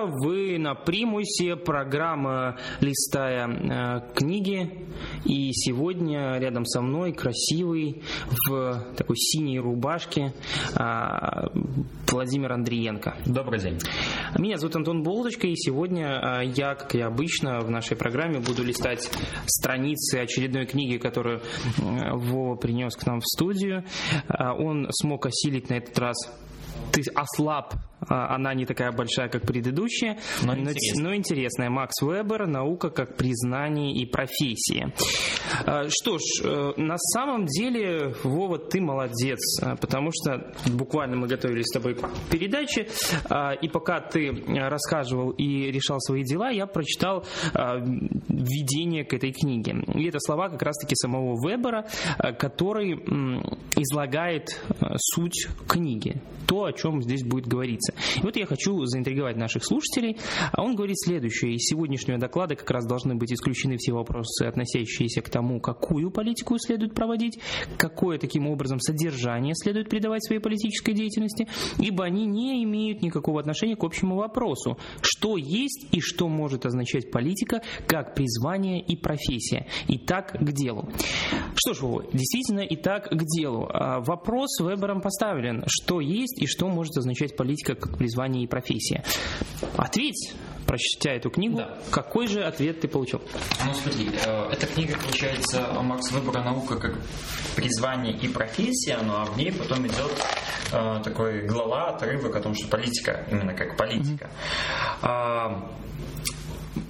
[0.00, 4.86] друзья, вы на примусе, программа «Листая э, книги».
[5.24, 8.02] И сегодня рядом со мной красивый
[8.48, 10.32] в такой синей рубашке
[10.74, 10.82] э,
[12.10, 13.16] Владимир Андриенко.
[13.26, 13.78] Добрый день.
[14.38, 18.62] Меня зовут Антон Болдочка, и сегодня э, я, как и обычно, в нашей программе буду
[18.62, 19.10] листать
[19.46, 21.40] страницы очередной книги, которую
[21.78, 23.84] Вова принес к нам в студию.
[24.28, 26.16] Он смог осилить на этот раз
[26.90, 27.74] ты ослаб
[28.10, 31.04] она не такая большая, как предыдущая, но, но, интересная.
[31.04, 31.70] но интересная.
[31.70, 34.92] Макс Вебер «Наука как признание и профессия».
[35.64, 41.28] А, что ж, э, на самом деле, Вова, ты молодец, а, потому что буквально мы
[41.28, 42.88] готовились с тобой к передаче,
[43.62, 49.76] и пока ты рассказывал и решал свои дела, я прочитал введение к этой книге.
[49.94, 51.86] И это слова как раз-таки самого Вебера,
[52.38, 52.94] который
[53.76, 54.60] излагает
[54.96, 57.94] суть книги, то, о чем здесь будет говориться.
[58.18, 60.16] И вот я хочу заинтриговать наших слушателей.
[60.52, 61.54] А он говорит следующее.
[61.54, 66.58] Из сегодняшнего доклада как раз должны быть исключены все вопросы, относящиеся к тому, какую политику
[66.58, 67.38] следует проводить,
[67.76, 71.48] какое таким образом содержание следует придавать своей политической деятельности,
[71.78, 77.10] ибо они не имеют никакого отношения к общему вопросу, что есть и что может означать
[77.10, 79.66] политика как призвание и профессия.
[79.88, 80.88] Итак, к делу.
[81.54, 83.68] Что ж, Вова, действительно, итак, к делу.
[83.70, 89.02] А, вопрос Вебером поставлен, что есть и что может означать политика как призвание и профессия.
[89.76, 90.34] Ответь,
[90.66, 91.78] прочтя эту книгу, да.
[91.90, 93.20] какой же ответ ты получил?
[93.66, 96.98] Ну смотри, э, эта книга, получается, Макс Выбора наука как
[97.56, 100.12] призвание и профессия, ну а в ней потом идет
[100.72, 104.30] э, такой глава, отрывок о том, что политика, именно как политика.
[105.02, 105.80] Mm-hmm.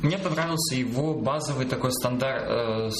[0.02, 2.90] Мне понравился его базовый такой стандарт, э,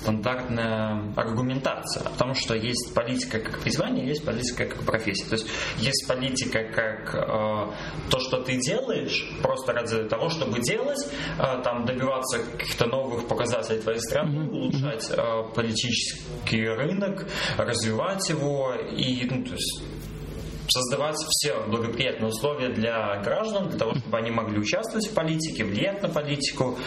[0.00, 2.02] стандартная аргументация.
[2.04, 5.26] О том, что есть политика как призвание, есть политика как профессия.
[5.28, 5.46] То есть
[5.78, 11.06] есть политика как э, то, что ты делаешь, просто ради того, чтобы делать,
[11.38, 17.26] э, там добиваться каких-то новых показателей твоей страны, улучшать э, политический рынок,
[17.56, 18.74] развивать его.
[18.74, 19.82] И ну, то есть
[20.70, 26.02] создавать все благоприятные условия для граждан, для того, чтобы они могли участвовать в политике, влиять
[26.02, 26.78] на политику.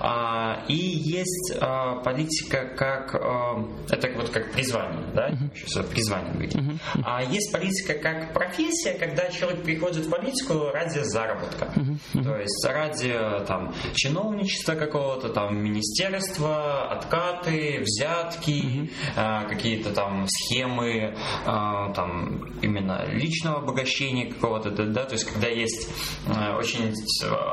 [0.00, 6.56] А, и есть а, политика как а, это вот как призвание, да, сейчас призвание говорить.
[7.04, 11.72] А есть политика как профессия, когда человек приходит в политику ради заработка,
[12.12, 13.14] то есть ради
[13.46, 24.70] там чиновничества какого-то, там министерства, откаты, взятки, какие-то там схемы, там именно личного обогащения какого-то,
[24.70, 25.88] да, то есть когда есть
[26.26, 26.94] э, очень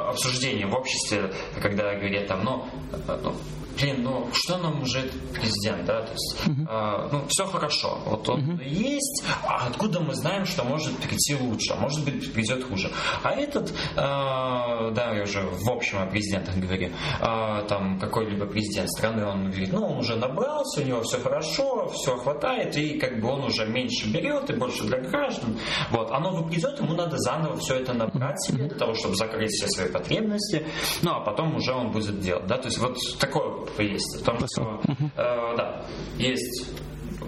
[0.10, 2.66] обсуждение в обществе, когда говорят там, ну,
[3.08, 3.36] э, ну
[3.82, 6.68] блин, ну что нам уже президент, да, то есть, uh-huh.
[6.70, 8.68] э, ну все хорошо, вот он uh-huh.
[8.68, 12.92] есть, а откуда мы знаем, что может прийти лучше, а может быть придет хуже.
[13.24, 18.90] А этот, э, да, я уже в общем о президентах говорю, э, там какой-либо президент
[18.90, 23.20] страны, он говорит, ну он уже набрался, у него все хорошо, все хватает, и как
[23.20, 25.58] бы он уже меньше берет и больше для граждан.
[25.90, 29.52] Вот, а новый придет, ему надо заново все это набрать себе для того, чтобы закрыть
[29.52, 30.66] все свои потребности,
[31.02, 34.22] ну а потом уже он будет делать, да, то есть вот такое есть.
[34.22, 34.82] В том, что,
[35.18, 35.86] э, да,
[36.18, 36.70] есть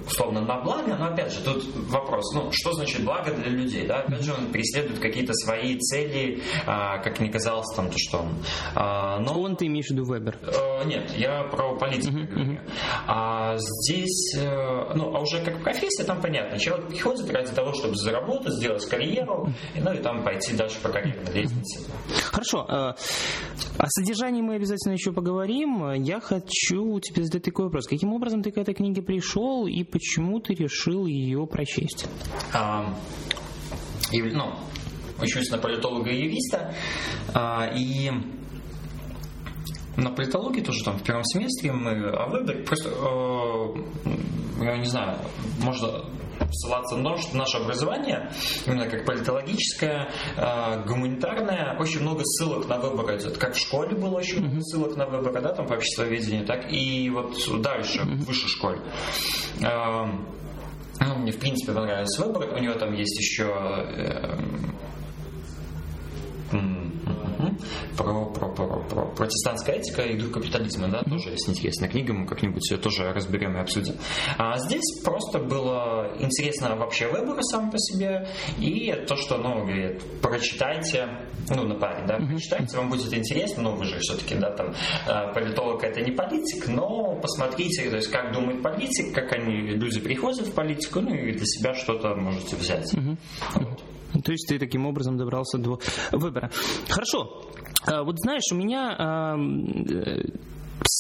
[0.06, 4.00] условно на благо, но опять же тут вопрос, ну что значит благо для людей, да?
[4.00, 8.36] Опять же он преследует какие-то свои цели, а, как мне казалось там то, что он.
[8.76, 10.38] А, но он ты имеешь в виду Вебер?
[10.44, 12.54] А, нет, я про политику uh-huh, говорю.
[12.54, 12.72] Uh-huh.
[13.08, 17.96] А здесь, э, ну а уже как профессия там понятно, человек приходит ради того, чтобы
[17.96, 21.82] заработать, сделать карьеру, ну и там пойти дальше по карьерной лестнице.
[22.32, 22.94] Хорошо, э,
[23.78, 25.92] о содержании мы обязательно еще поговорим.
[25.94, 30.40] Я хочу тебе задать такой вопрос: каким образом ты к этой книге пришел и почему
[30.40, 32.08] ты решил ее прочесть?
[32.52, 32.98] А,
[34.12, 34.56] и, ну,
[35.22, 36.74] учусь на политолога и юриста,
[37.34, 38.12] а, и
[39.96, 45.20] на политологии тоже там в первом семестре мы о выборе, просто, э, я не знаю,
[45.62, 46.04] можно
[46.54, 48.32] ссылаться на то, что наше образование,
[48.66, 53.38] именно как политологическое, э, гуманитарное, очень много ссылок на выборы идет.
[53.38, 57.10] Как в школе было очень много ссылок на выборы, да, там по обществоведению, так и
[57.10, 58.80] вот дальше, в высшей школе.
[59.62, 60.06] Э,
[61.00, 62.54] ну, мне в принципе понравился выбор.
[62.54, 64.38] У него там есть еще э,
[67.98, 72.28] про, про, про про протестантская этика и дух капитализма, да, тоже есть интересная книга, мы
[72.28, 73.96] как-нибудь ее тоже разберем и обсудим.
[74.38, 78.28] А здесь просто было интересно вообще выбор сам по себе
[78.60, 81.08] и то, что, ну, говорит, прочитайте,
[81.50, 84.74] ну, на паре, да, прочитайте, вам будет интересно, ну, вы же все-таки, да, там,
[85.08, 90.00] э, политолог это не политик, но посмотрите, то есть, как думает политик, как они, люди
[90.00, 92.94] приходят в политику, ну, и для себя что-то можете взять.
[93.56, 93.84] Вот.
[94.24, 95.80] То есть ты таким образом добрался до
[96.12, 96.52] выбора.
[96.88, 97.50] Хорошо.
[97.86, 99.38] А, вот знаешь, у меня а,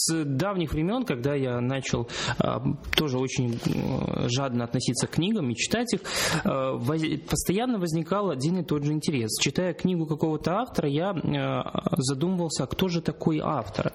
[0.06, 2.08] с давних времен, когда я начал
[2.40, 2.58] э,
[2.96, 6.02] тоже очень э, жадно относиться к книгам и читать их,
[6.44, 9.32] э, постоянно возникал один и тот же интерес.
[9.40, 13.94] Читая книгу какого-то автора, я э, задумывался, а кто же такой автор.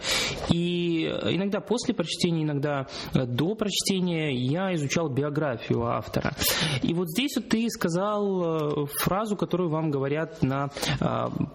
[0.51, 6.33] И иногда после прочтения, иногда до прочтения я изучал биографию автора.
[6.83, 10.71] И вот здесь вот ты сказал фразу, которую вам говорят на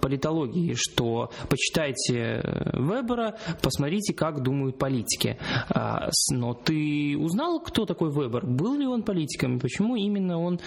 [0.01, 2.41] политологии, что почитайте
[2.73, 5.37] Вебера, посмотрите, как думают политики.
[5.69, 8.45] А, но ты узнал, кто такой Вебер?
[8.45, 9.59] Был ли он политиком?
[9.59, 10.59] Почему именно он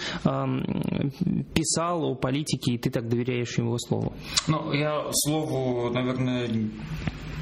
[1.53, 4.13] писал о политике, и ты так доверяешь его слову?
[4.47, 6.49] Ну, я слову, наверное,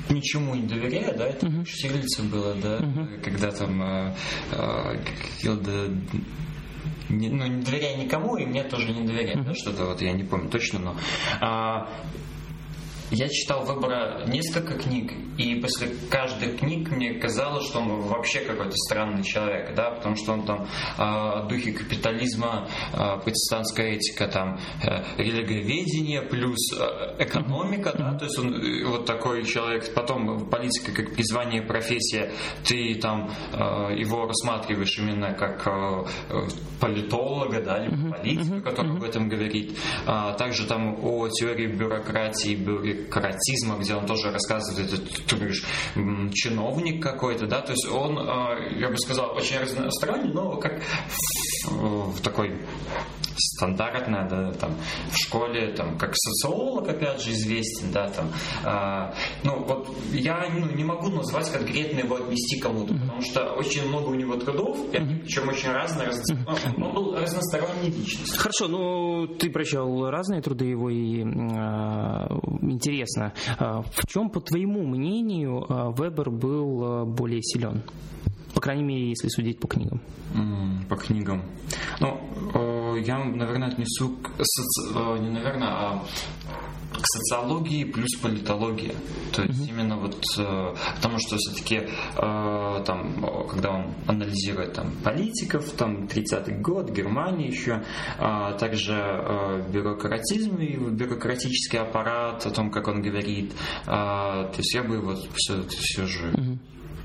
[0.09, 1.65] ничему не доверяю, да, это uh-huh.
[1.65, 3.21] Штирлица было, да, uh-huh.
[3.21, 4.15] когда там э,
[4.51, 4.97] э,
[7.09, 9.49] не, ну, не доверяя никому, и мне тоже не доверяют, uh-huh.
[9.49, 10.95] да, что-то вот я не помню точно, но
[11.41, 11.89] а,
[13.11, 18.75] я читал выбора несколько книг, и после каждой книг мне казалось, что он вообще какой-то
[18.87, 20.67] странный человек, да, потому что он там
[20.97, 28.39] э, духе капитализма, э, протестантская этика, там э, религиоведение плюс э, экономика, да, то есть
[28.39, 29.93] он э, вот такой человек.
[29.93, 32.31] Потом политика как призвание, профессия,
[32.63, 33.57] ты там э,
[33.97, 36.03] его рассматриваешь именно как э,
[36.79, 39.77] политолога, да, либо политика, который об этом говорит.
[40.05, 45.63] А также там о теории бюрократии, бюро каратизма, где он тоже рассказывает, это, ты говоришь,
[46.33, 50.81] чиновник какой-то, да, то есть он, а, я бы сказал, очень разносторонний, но как
[51.69, 52.51] в такой
[53.38, 54.75] стандартная, да, там,
[55.09, 58.31] в школе, там, как социолог, опять же, известен, да, там,
[58.63, 59.13] э,
[59.44, 63.01] ну, вот я ну, не могу назвать конкретно его отнести кому-то, mm-hmm.
[63.01, 65.21] потому что очень много у него трудов, mm-hmm.
[65.21, 66.21] причем очень разные, раз...
[66.31, 66.83] mm-hmm.
[66.83, 68.39] он был разносторонней личностью.
[68.39, 72.27] Хорошо, ну, ты прочел разные труды его, и э,
[72.85, 77.81] интересно, э, в чем, по твоему мнению, э, Вебер был э, более силен?
[78.53, 80.01] По крайней мере, если судить по книгам.
[80.87, 81.43] По книгам.
[81.99, 82.19] Ну,
[82.53, 86.05] э, я, наверное, отнесу к э, не наверное, а
[87.01, 88.95] к социологии плюс политология.
[89.33, 89.69] То есть mm-hmm.
[89.69, 91.88] именно вот э, потому что все-таки
[92.18, 97.83] э, там, когда он анализирует там политиков, там 30-й год, Германия еще,
[98.18, 103.53] э, также э, бюрократизм и бюрократический аппарат, о том, как он говорит.
[103.86, 106.54] Э, то есть я бы вот все, все же mm-hmm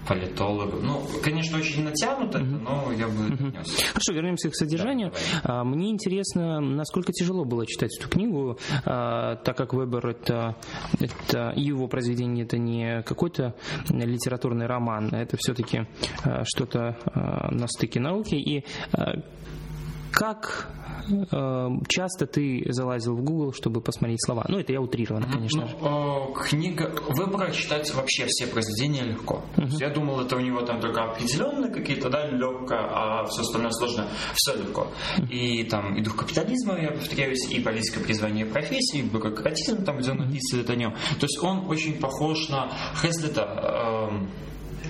[0.07, 0.83] политологов.
[0.83, 2.61] Ну, конечно, очень натянуто, mm-hmm.
[2.63, 3.49] но я бы mm-hmm.
[3.49, 3.85] отнес.
[3.93, 5.13] Хорошо, вернемся к содержанию.
[5.45, 10.57] Да, Мне интересно, насколько тяжело было читать эту книгу, а, так как Вебер это,
[10.99, 13.55] это его произведение это не какой-то
[13.89, 15.87] литературный роман, это все-таки
[16.25, 18.35] а, что-то а, на стыке науки.
[18.35, 18.65] И
[20.11, 20.69] как
[21.09, 24.45] э, часто ты залазил в Google, чтобы посмотреть слова?
[24.49, 25.77] Ну, это я утрированно, конечно же.
[25.81, 29.43] Ну, э, книга выбора читать вообще все произведения легко.
[29.57, 29.77] Uh-huh.
[29.79, 34.09] Я думал, это у него там только определенные какие-то, да, легко, а все остальное сложно.
[34.35, 34.89] Все легко.
[35.19, 35.29] Uh-huh.
[35.29, 40.11] И там и дух капитализма, я повторяюсь, и политика призвания профессии, и бюрократизм, там, где
[40.13, 40.93] он описывает о нем.
[41.19, 42.71] То есть он очень похож на
[43.01, 44.11] Хезлета.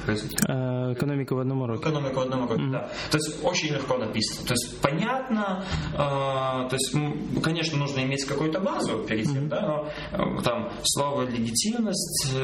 [0.07, 1.83] Э, экономика в одном уроке.
[1.83, 2.71] Экономика в одном уроке, mm-hmm.
[2.71, 2.91] да.
[3.11, 4.47] То есть очень легко написано.
[4.47, 6.95] То есть понятно, э, то есть,
[7.43, 9.49] конечно, нужно иметь какую-то базу перед тем, mm-hmm.
[9.49, 12.35] да, но э, там слово легитимность,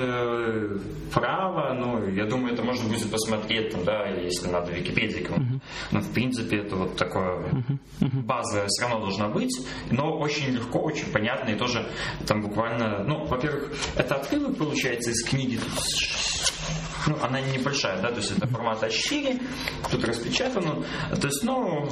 [1.12, 5.60] право, ну, я думаю, это можно будет посмотреть, там, да, если надо в Википедии Mm-hmm.
[5.92, 7.64] Но в принципе это вот такое
[8.00, 9.52] база все равно должна быть,
[9.90, 11.86] но очень легко, очень понятно и тоже
[12.26, 15.58] там буквально, ну, во-первых, это отрывок получается из книги
[17.06, 19.40] ну, она небольшая, да, то есть это формат А4,
[19.90, 21.86] тут распечатано, то есть, ну,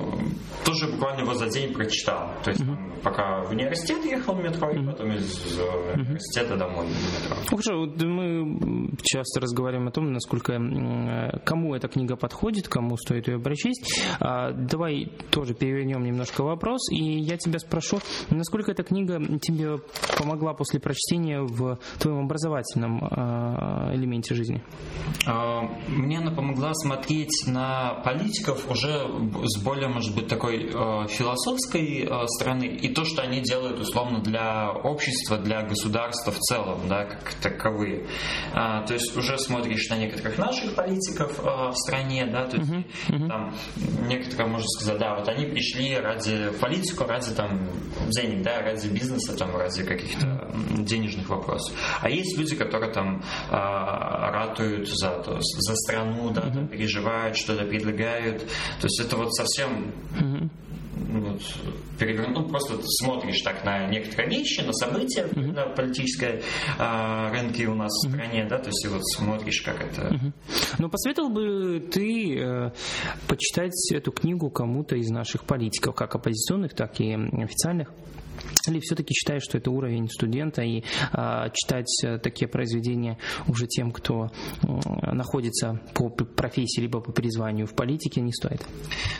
[0.64, 3.02] тоже буквально его за день прочитал, то есть, mm-hmm.
[3.02, 5.94] пока в университет ехал в метро, и потом из mm-hmm.
[5.94, 7.36] университета домой в метро.
[7.46, 10.54] Хорошо, вот мы часто разговариваем о том, насколько
[11.44, 14.00] кому эта книга подходит, кому стоит ее прочесть.
[14.20, 17.98] А, давай тоже перевернем немножко вопрос, и я тебя спрошу,
[18.30, 19.78] насколько эта книга тебе
[20.18, 24.62] помогла после прочтения в твоем образовательном а, элементе жизни?
[25.26, 29.06] А, мне она помогла смотреть на политиков уже
[29.44, 34.20] с более, может быть, такой э, философской э, стороны и то, что они делают условно
[34.20, 38.06] для общества, для государства в целом, да, как таковые.
[38.52, 42.84] То есть уже смотришь на некоторых наших политиков э, в стране, да, то есть uh-huh,
[43.08, 43.28] uh-huh.
[43.28, 43.54] там
[44.08, 47.68] некоторые можно сказать, да, вот они пришли ради политику, ради там
[48.10, 50.33] денег, да, ради бизнеса, там, ради каких-то
[50.78, 51.76] денежных вопросов.
[52.00, 56.68] А есть люди, которые там а, ратуют за то, за страну, да, uh-huh.
[56.68, 58.42] переживают, что-то предлагают.
[58.80, 60.48] То есть это вот совсем uh-huh
[60.96, 61.40] вот,
[61.98, 65.52] перевернул, ну, просто смотришь так на некоторые вещи, на события mm-hmm.
[65.52, 66.42] на политической
[66.78, 68.08] э, рынке у нас mm-hmm.
[68.08, 70.02] в стране, да, то есть и вот смотришь, как это.
[70.02, 70.32] Mm-hmm.
[70.78, 72.70] Ну, посоветовал бы ты э,
[73.28, 77.92] почитать эту книгу кому-то из наших политиков, как оппозиционных, так и официальных?
[78.68, 83.92] Или все-таки считаешь, что это уровень студента и а, читать э, такие произведения уже тем,
[83.92, 84.30] кто
[84.62, 88.64] э, находится по профессии либо по призванию в политике, не стоит?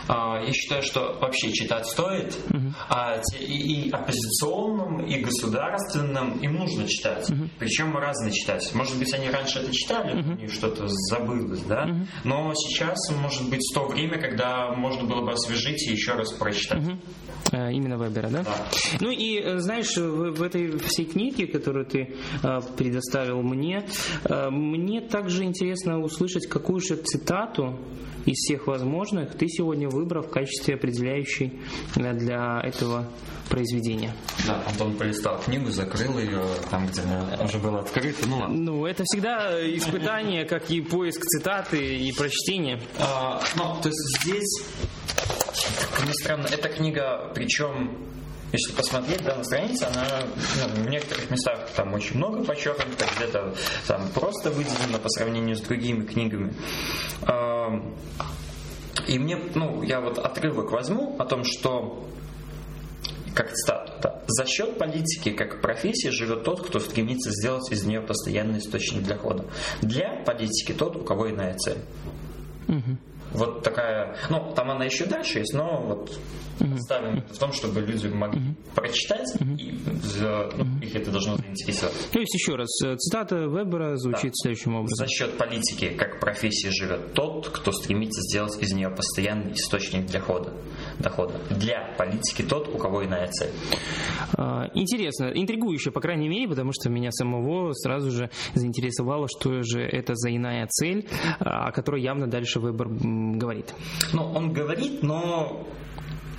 [0.09, 2.37] А, я считаю, что вообще читать стоит.
[2.51, 2.75] Угу.
[2.89, 7.29] А, и, и оппозиционным, и государственным им нужно читать.
[7.31, 7.51] Угу.
[7.59, 8.75] Причем разные читать.
[8.75, 10.43] Может быть, они раньше это читали, угу.
[10.43, 11.85] и что-то забылось, да?
[11.85, 12.07] Угу.
[12.25, 16.83] Но сейчас, может быть, то время, когда можно было бы освежить и еще раз прочитать.
[16.83, 16.99] Угу.
[17.53, 18.43] Именно Вебера, да?
[18.43, 19.04] Да.
[19.05, 23.87] Ну и Э, знаешь, в, в этой всей книге, которую ты э, предоставил мне,
[24.25, 27.79] э, мне также интересно услышать, какую же цитату
[28.25, 31.61] из всех возможных ты сегодня выбрал в качестве определяющей
[31.95, 33.07] для этого
[33.51, 34.15] произведения.
[34.47, 38.27] Да, Антон полистал книгу, закрыл ее там, где она уже была открыта.
[38.27, 38.57] Ну, ладно.
[38.57, 42.81] ну это всегда испытание, как и поиск цитаты и прочтение.
[42.99, 44.65] А, ну, то есть здесь,
[45.95, 47.91] как ни странно, эта книга, причем
[48.55, 50.07] если посмотреть, да, на странице, она
[50.77, 53.53] ну, в некоторых местах там очень много подчеркнуто, где-то
[53.89, 56.55] там просто выделено по сравнению с другими книгами.
[59.09, 62.09] И мне, ну, я вот отрывок возьму о том, что
[63.35, 68.61] как цитату, за счет политики как профессии живет тот, кто стремится сделать из нее постоянный
[68.61, 69.47] источник дохода.
[69.83, 71.79] Для политики тот, у кого иная цель.
[72.69, 72.99] Угу.
[73.35, 76.19] Вот такая, ну, там она еще дальше есть, но вот
[76.61, 76.79] угу.
[76.79, 78.55] ставим в том, чтобы люди могли угу.
[78.75, 79.55] прочитать, угу.
[79.57, 82.11] и ну, их это должно заинтересовать.
[82.13, 84.43] То есть, еще раз, э, цитата Вебера звучит да.
[84.43, 84.97] следующим образом.
[84.97, 90.53] За счет политики как профессии живет тот, кто стремится сделать из нее постоянный источник дохода.
[90.99, 91.35] Дохода.
[91.51, 93.53] Для политики тот, у кого иная цель.
[94.37, 99.83] А, интересно, интригующе, по крайней мере, потому что меня самого сразу же заинтересовало, что же
[99.83, 101.07] это за иная цель,
[101.41, 103.75] а, о которой явно дальше выбор говорит.
[104.13, 105.67] Ну, он говорит, но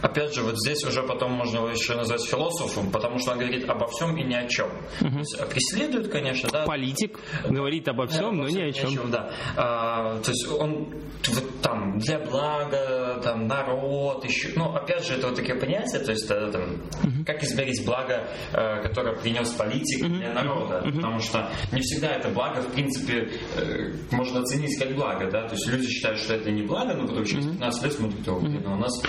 [0.06, 3.68] опять же, вот здесь уже потом можно его еще назвать философом, потому что он говорит
[3.68, 4.68] обо всем и ни о чем.
[5.02, 5.20] Угу.
[5.20, 6.66] Есть преследует, конечно, да.
[6.66, 8.90] Политик говорит обо всем, но ни о чем.
[8.90, 9.32] Ни о чем да.
[9.58, 10.94] а, то есть он
[11.28, 14.50] вот, там для блага, там народ, еще.
[14.56, 17.26] Ну, опять же, это вот такие понятия, то есть это, там, угу.
[17.26, 20.16] как измерить благо, э, которое принес политик угу.
[20.16, 20.96] для народа, угу.
[20.96, 25.56] потому что не всегда это благо, в принципе, э, можно оценить как благо, да, то
[25.56, 28.78] есть люди считают, что это не благо, но потом через 15 лет смотрят, блин, у
[28.78, 29.02] нас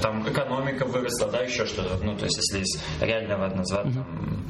[0.00, 2.02] там экономика выросла, да, еще что-то.
[2.02, 4.46] Ну, то есть, если из реального назвать, там,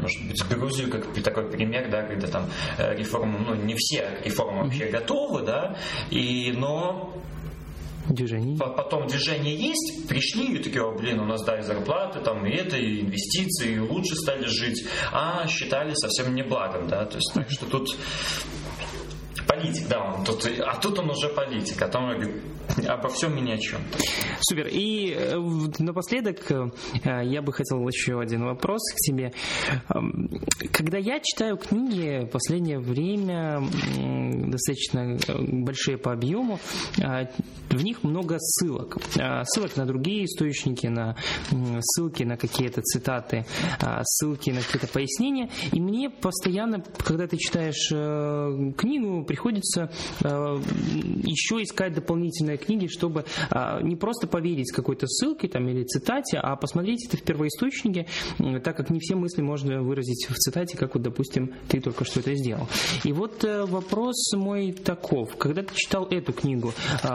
[0.00, 2.46] может быть, Грузию как такой пример, да, когда там
[2.78, 5.76] э, реформы, ну, не все реформы вообще готовы, да,
[6.10, 7.14] и, но
[8.08, 8.58] Движение.
[8.58, 12.50] Потом движение есть, пришли и такие, о, блин, у нас, да, и зарплаты, там, и
[12.50, 17.30] это, и инвестиции, и лучше стали жить, а считали совсем не благом, да, то есть,
[17.32, 17.96] так что тут
[19.62, 22.10] политик, да, он тут, а тут он уже политик, а там
[22.88, 23.80] обо всем и ни о чем.
[24.40, 24.68] Супер.
[24.68, 25.36] И э,
[25.78, 26.70] напоследок э,
[27.24, 29.32] я бы хотел еще один вопрос к тебе.
[29.94, 30.30] Эм,
[30.72, 33.62] когда я читаю книги в последнее время,
[34.48, 36.58] достаточно э, большие по объему,
[36.96, 38.98] в них много ссылок.
[39.44, 41.16] Ссылок на другие источники, на
[41.80, 43.44] ссылки на какие-то цитаты,
[44.02, 45.50] ссылки на какие-то пояснения.
[45.72, 47.88] И мне постоянно, когда ты читаешь
[48.76, 49.90] книгу, приходится
[50.20, 53.24] еще искать дополнительные книги, чтобы
[53.82, 58.06] не просто поверить какой-то ссылке там, или цитате, а посмотреть это в первоисточнике,
[58.62, 62.20] так как не все мысли можно выразить в цитате, как вот, допустим, ты только что
[62.20, 62.68] это сделал.
[63.04, 65.36] И вот э, вопрос мой таков.
[65.36, 66.72] Когда ты читал эту книгу,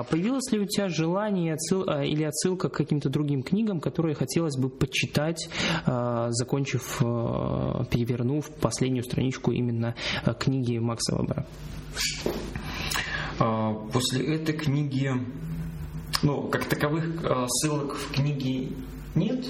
[0.10, 1.56] появилось ли у тебя желание
[1.88, 5.50] а, или отсылка к каким-то другим книгам, которые хотелось бы почитать,
[5.86, 9.96] закончив, перевернув последнюю страничку именно
[10.40, 11.46] книги Макса Вебера?
[13.92, 15.12] После этой книги
[16.24, 18.70] ну, как таковых э, ссылок в книге
[19.16, 19.46] нет.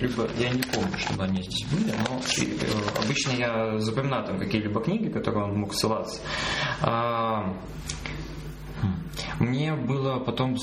[0.00, 4.80] либо я не помню, чтобы они здесь были, но э, обычно я запоминаю там какие-либо
[4.80, 6.20] книги, которые он мог ссылаться.
[9.38, 10.56] Мне было потом,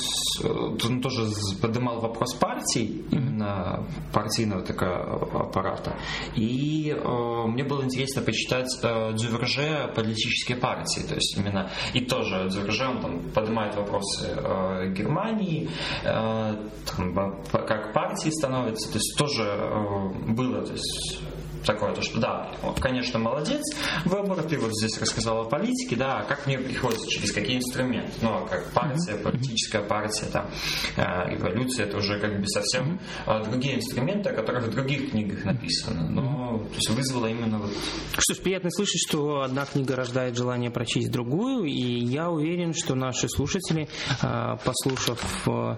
[0.44, 1.28] он тоже
[1.62, 5.96] поднимал вопрос партий, именно партийного такого аппарата.
[6.36, 11.02] И э, мне было интересно почитать э, Дюверже политические партии.
[11.02, 15.70] То есть именно, и тоже Дюверже, он там поднимает вопросы э, Германии,
[16.04, 16.56] э,
[16.86, 18.92] там, как партии становятся.
[18.92, 21.20] То есть тоже э, было, то есть
[21.66, 23.62] такое, то что да, конечно, молодец,
[24.06, 28.12] выбор, ты вот здесь рассказал о политике, да, а как мне приходится, через какие инструменты,
[28.22, 30.50] ну, а как партия, политическая партия, там,
[30.98, 35.44] э, революция, это уже как бы совсем э, другие инструменты, о которых в других книгах
[35.46, 37.72] написано, но то есть вызвало именно вот...
[38.18, 42.96] Что ж, приятно слышать, что одна книга рождает желание прочесть другую, и я уверен, что
[42.96, 43.88] наши слушатели,
[44.22, 45.76] э, послушав э,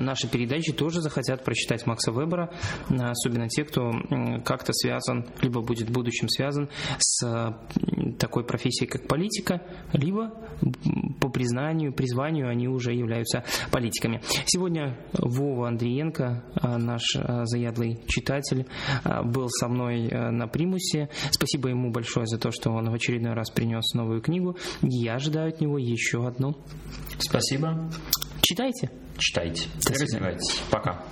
[0.00, 2.52] наши передачи, тоже захотят прочитать Макса Вебера,
[2.88, 3.90] особенно те, кто
[4.44, 7.54] как-то связан либо будет в будущем связан с
[8.18, 10.30] такой профессией, как политика, либо
[11.20, 14.20] по признанию, призванию они уже являются политиками.
[14.46, 18.66] Сегодня Вова Андриенко, а, наш а, заядлый читатель,
[19.04, 21.08] а, был со мной на примусе.
[21.30, 24.56] Спасибо ему большое за то, что он в очередной раз принес новую книгу.
[24.82, 26.56] Я ожидаю от него еще одну.
[27.18, 27.90] Спасибо.
[28.42, 28.90] Читайте.
[29.18, 29.68] Читайте.
[29.88, 30.60] Развивайтесь.
[30.70, 31.04] Пока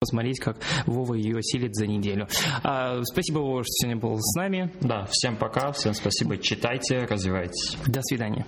[0.00, 2.28] посмотреть, как Вова ее осилит за неделю.
[2.62, 4.72] А, спасибо, Вова, что сегодня был с нами.
[4.80, 6.38] Да, всем пока, всем спасибо.
[6.38, 7.76] Читайте, развивайтесь.
[7.86, 8.46] До свидания.